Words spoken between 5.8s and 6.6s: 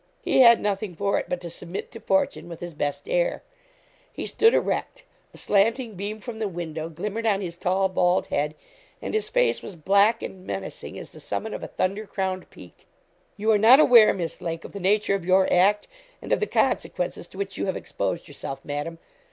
beam from the